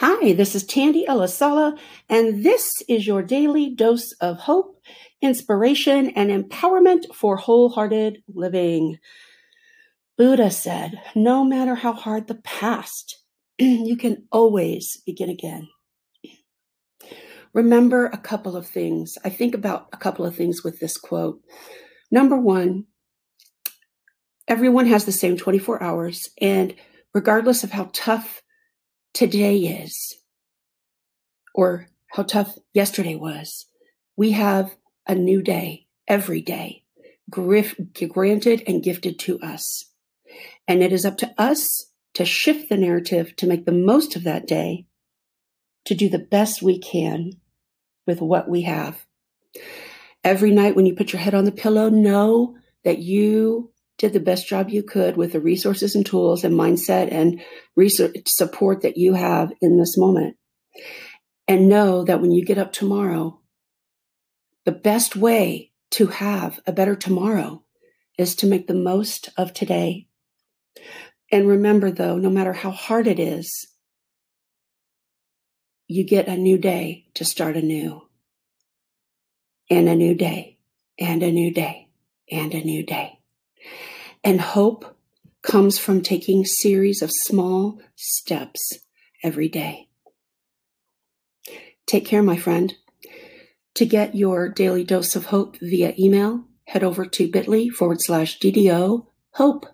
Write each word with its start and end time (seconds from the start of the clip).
Hi, 0.00 0.32
this 0.32 0.54
is 0.54 0.62
Tandy 0.62 1.06
Elisala, 1.08 1.76
and 2.08 2.44
this 2.44 2.84
is 2.88 3.04
your 3.04 3.20
daily 3.20 3.74
dose 3.74 4.12
of 4.20 4.38
hope, 4.38 4.80
inspiration, 5.20 6.10
and 6.10 6.30
empowerment 6.30 7.12
for 7.12 7.36
wholehearted 7.36 8.22
living. 8.32 8.98
Buddha 10.16 10.52
said, 10.52 11.02
no 11.16 11.42
matter 11.42 11.74
how 11.74 11.94
hard 11.94 12.28
the 12.28 12.36
past, 12.36 13.24
you 13.58 13.96
can 13.96 14.28
always 14.30 15.02
begin 15.04 15.30
again. 15.30 15.68
Remember 17.52 18.06
a 18.06 18.18
couple 18.18 18.56
of 18.56 18.68
things. 18.68 19.18
I 19.24 19.30
think 19.30 19.52
about 19.52 19.88
a 19.92 19.96
couple 19.96 20.24
of 20.24 20.36
things 20.36 20.62
with 20.62 20.78
this 20.78 20.96
quote. 20.96 21.42
Number 22.08 22.36
one, 22.36 22.84
everyone 24.46 24.86
has 24.86 25.06
the 25.06 25.10
same 25.10 25.36
24 25.36 25.82
hours, 25.82 26.28
and 26.40 26.76
regardless 27.12 27.64
of 27.64 27.72
how 27.72 27.90
tough 27.92 28.42
today 29.14 29.56
is 29.56 30.16
or 31.54 31.88
how 32.12 32.22
tough 32.22 32.56
yesterday 32.72 33.14
was, 33.14 33.66
we 34.16 34.32
have 34.32 34.76
a 35.06 35.14
new 35.14 35.42
day 35.42 35.86
every 36.06 36.40
day, 36.40 36.84
granted 37.30 38.62
and 38.66 38.82
gifted 38.82 39.18
to 39.18 39.38
us. 39.40 39.86
And 40.66 40.82
it 40.82 40.92
is 40.92 41.04
up 41.04 41.16
to 41.18 41.34
us 41.38 41.90
to 42.14 42.24
shift 42.24 42.68
the 42.68 42.76
narrative 42.76 43.36
to 43.36 43.46
make 43.46 43.64
the 43.64 43.72
most 43.72 44.16
of 44.16 44.24
that 44.24 44.46
day, 44.46 44.86
to 45.84 45.94
do 45.94 46.08
the 46.08 46.18
best 46.18 46.62
we 46.62 46.78
can 46.78 47.32
with 48.06 48.20
what 48.20 48.48
we 48.48 48.62
have. 48.62 49.06
Every 50.24 50.50
night 50.50 50.76
when 50.76 50.86
you 50.86 50.94
put 50.94 51.12
your 51.12 51.20
head 51.20 51.34
on 51.34 51.44
the 51.44 51.52
pillow, 51.52 51.88
know 51.88 52.56
that 52.84 52.98
you 52.98 53.72
did 53.98 54.12
the 54.12 54.20
best 54.20 54.48
job 54.48 54.70
you 54.70 54.82
could 54.82 55.16
with 55.16 55.32
the 55.32 55.40
resources 55.40 55.94
and 55.94 56.06
tools 56.06 56.44
and 56.44 56.54
mindset 56.54 57.12
and 57.12 57.40
research 57.76 58.14
support 58.26 58.82
that 58.82 58.96
you 58.96 59.14
have 59.14 59.52
in 59.60 59.76
this 59.76 59.98
moment. 59.98 60.36
And 61.48 61.68
know 61.68 62.04
that 62.04 62.20
when 62.20 62.30
you 62.30 62.44
get 62.44 62.58
up 62.58 62.72
tomorrow, 62.72 63.40
the 64.64 64.72
best 64.72 65.16
way 65.16 65.72
to 65.92 66.06
have 66.06 66.60
a 66.66 66.72
better 66.72 66.94
tomorrow 66.94 67.64
is 68.16 68.36
to 68.36 68.46
make 68.46 68.66
the 68.66 68.74
most 68.74 69.30
of 69.36 69.52
today. 69.52 70.06
And 71.32 71.48
remember, 71.48 71.90
though, 71.90 72.18
no 72.18 72.30
matter 72.30 72.52
how 72.52 72.70
hard 72.70 73.06
it 73.06 73.18
is, 73.18 73.68
you 75.86 76.04
get 76.04 76.28
a 76.28 76.36
new 76.36 76.58
day 76.58 77.06
to 77.14 77.24
start 77.24 77.56
anew. 77.56 78.02
And 79.70 79.88
a 79.88 79.96
new 79.96 80.14
day, 80.14 80.58
and 80.98 81.22
a 81.22 81.30
new 81.30 81.52
day, 81.52 81.88
and 82.30 82.54
a 82.54 82.62
new 82.62 82.84
day. 82.84 83.17
And 84.24 84.40
hope 84.40 84.96
comes 85.42 85.78
from 85.78 86.02
taking 86.02 86.44
series 86.44 87.02
of 87.02 87.10
small 87.12 87.80
steps 87.96 88.78
every 89.22 89.48
day. 89.48 89.88
Take 91.86 92.04
care, 92.04 92.22
my 92.22 92.36
friend. 92.36 92.74
To 93.74 93.86
get 93.86 94.14
your 94.14 94.48
daily 94.48 94.84
dose 94.84 95.16
of 95.16 95.26
hope 95.26 95.56
via 95.60 95.94
email, 95.98 96.44
head 96.64 96.82
over 96.82 97.06
to 97.06 97.30
bit.ly 97.30 97.68
forward 97.68 97.98
slash 98.00 98.38
DDO 98.38 99.06
hope. 99.32 99.66